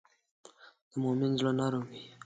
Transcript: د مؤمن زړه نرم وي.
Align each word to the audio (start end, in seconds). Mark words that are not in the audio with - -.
د 0.89 0.91
مؤمن 1.03 1.31
زړه 1.39 1.51
نرم 1.59 1.83
وي. 1.91 2.03